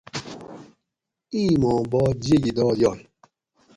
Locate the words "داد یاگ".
2.57-2.99